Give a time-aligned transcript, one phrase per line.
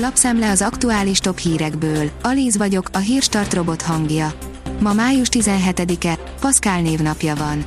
[0.00, 2.10] Lapszemle az aktuális top hírekből.
[2.22, 4.32] Alíz vagyok, a hírstart robot hangja.
[4.80, 7.64] Ma május 17-e, Paszkál névnapja van.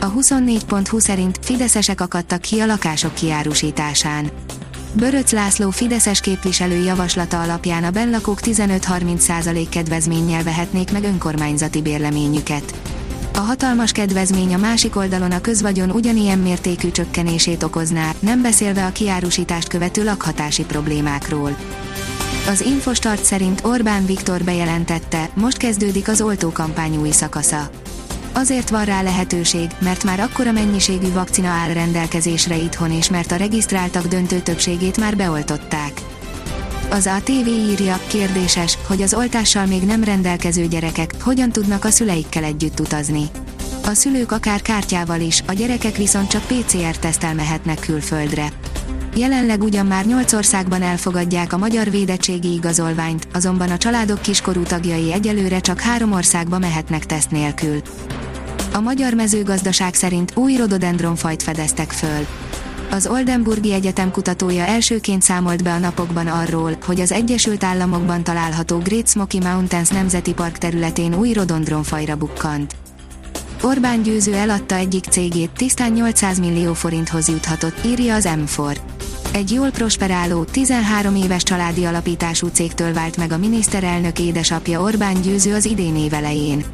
[0.00, 4.30] A 24.20 szerint fideszesek akadtak ki a lakások kiárusításán.
[4.92, 12.74] Böröc László Fideszes képviselő javaslata alapján a benlakók 15-30% kedvezménnyel vehetnék meg önkormányzati bérleményüket.
[13.40, 18.92] A hatalmas kedvezmény a másik oldalon a közvagyon ugyanilyen mértékű csökkenését okozná, nem beszélve a
[18.92, 21.56] kiárusítást követő lakhatási problémákról.
[22.48, 27.70] Az Infostart szerint Orbán Viktor bejelentette, most kezdődik az oltókampány új szakasza.
[28.32, 33.36] Azért van rá lehetőség, mert már akkora mennyiségű vakcina áll rendelkezésre itthon és mert a
[33.36, 35.92] regisztráltak döntő többségét már beoltották.
[36.90, 42.44] Az ATV írja, kérdéses, hogy az oltással még nem rendelkező gyerekek hogyan tudnak a szüleikkel
[42.44, 43.22] együtt utazni.
[43.84, 48.52] A szülők akár kártyával is, a gyerekek viszont csak PCR-tesztel mehetnek külföldre.
[49.16, 55.12] Jelenleg ugyan már 8 országban elfogadják a magyar védettségi igazolványt, azonban a családok kiskorú tagjai
[55.12, 57.82] egyelőre csak három országba mehetnek teszt nélkül.
[58.72, 62.26] A magyar mezőgazdaság szerint új rododendronfajt fedeztek föl.
[62.90, 68.78] Az Oldenburgi Egyetem kutatója elsőként számolt be a napokban arról, hogy az Egyesült Államokban található
[68.78, 72.76] Great Smoky Mountains Nemzeti Park területén új rododendronfajra bukkant.
[73.62, 78.76] Orbán győző eladta egyik cégét, tisztán 800 millió forinthoz juthatott, írja az M4.
[79.32, 85.54] Egy jól prosperáló, 13 éves családi alapítású cégtől vált meg a miniszterelnök édesapja Orbán győző
[85.54, 86.64] az idén évelején.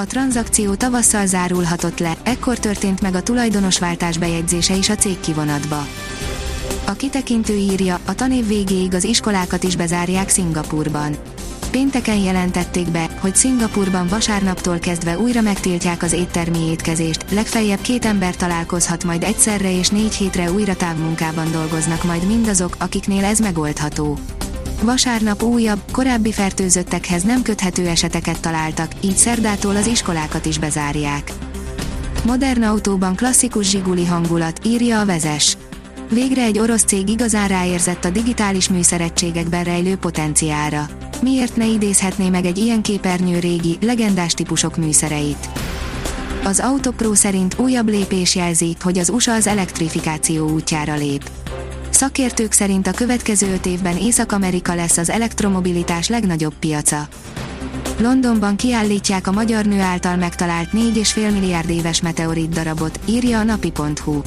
[0.00, 5.86] A tranzakció tavasszal zárulhatott le, ekkor történt meg a tulajdonosváltás bejegyzése is a cég kivonatba.
[6.86, 11.16] A kitekintő írja, a tanév végéig az iskolákat is bezárják Szingapurban.
[11.70, 18.36] Pénteken jelentették be, hogy Szingapurban vasárnaptól kezdve újra megtiltják az éttermi étkezést, legfeljebb két ember
[18.36, 24.18] találkozhat majd egyszerre és négy hétre újra távmunkában dolgoznak majd mindazok, akiknél ez megoldható.
[24.82, 31.32] Vasárnap újabb, korábbi fertőzöttekhez nem köthető eseteket találtak, így szerdától az iskolákat is bezárják.
[32.24, 35.56] Modern autóban klasszikus zsiguli hangulat, írja a vezes.
[36.10, 40.88] Végre egy orosz cég igazán ráérzett a digitális műszeregységekben rejlő potenciára.
[41.22, 45.48] Miért ne idézhetné meg egy ilyen képernyő régi, legendás típusok műszereit?
[46.44, 51.30] Az Autopro szerint újabb lépés jelzi, hogy az USA az elektrifikáció útjára lép
[52.00, 57.08] Szakértők szerint a következő öt évben Észak-Amerika lesz az elektromobilitás legnagyobb piaca.
[57.98, 64.20] Londonban kiállítják a magyar nő által megtalált 4,5 milliárd éves meteorit darabot, írja a napi.hu.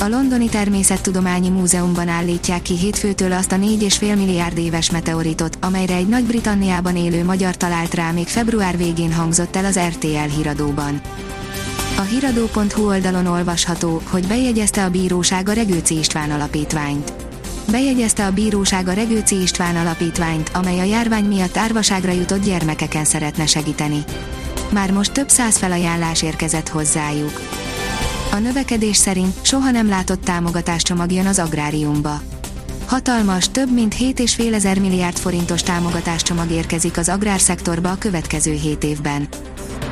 [0.00, 6.08] A Londoni Természettudományi Múzeumban állítják ki hétfőtől azt a 4,5 milliárd éves meteoritot, amelyre egy
[6.08, 11.00] Nagy-Britanniában élő magyar talált rá még február végén hangzott el az RTL híradóban.
[11.96, 17.12] A hiradó.hu oldalon olvasható, hogy bejegyezte a bíróság a Regőci István alapítványt.
[17.70, 23.46] Bejegyezte a bíróság a Regőci István alapítványt, amely a járvány miatt árvaságra jutott gyermekeken szeretne
[23.46, 24.04] segíteni.
[24.70, 27.40] Már most több száz felajánlás érkezett hozzájuk.
[28.32, 32.20] A növekedés szerint soha nem látott támogatáscsomag jön az agráriumba.
[32.86, 39.28] Hatalmas, több mint 7,5 ezer milliárd forintos támogatáscsomag érkezik az agrárszektorba a következő 7 évben.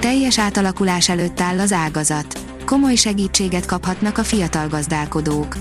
[0.03, 2.39] Teljes átalakulás előtt áll az ágazat.
[2.65, 5.57] Komoly segítséget kaphatnak a fiatal gazdálkodók.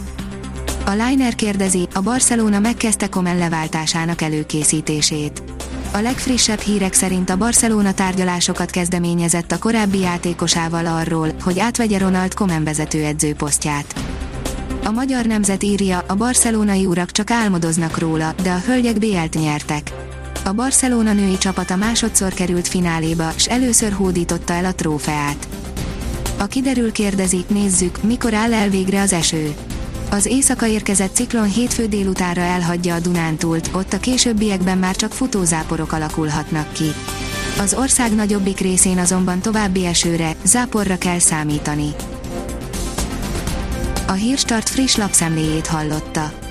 [0.86, 5.44] A Liner kérdezi, a Barcelona megkezdte Komen leváltásának előkészítését.
[5.94, 12.34] A legfrissebb hírek szerint a Barcelona tárgyalásokat kezdeményezett a korábbi játékosával arról, hogy átvegye Ronald
[12.34, 13.96] Komen vezetőedző posztját.
[14.84, 19.92] A magyar nemzet írja, a barcelonai urak csak álmodoznak róla, de a hölgyek BL-t nyertek.
[20.52, 25.48] A Barcelona női csapata másodszor került fináléba, s először hódította el a trófeát.
[26.40, 29.54] A kiderül kérdezi, nézzük, mikor áll el végre az eső.
[30.10, 35.92] Az éjszaka érkezett ciklon hétfő délutára elhagyja a Dunántúlt, ott a későbbiekben már csak futózáporok
[35.92, 36.92] alakulhatnak ki.
[37.60, 41.96] Az ország nagyobbik részén azonban további esőre, záporra kell számítani.
[44.08, 46.51] A Hírstart friss lapszemléjét hallotta.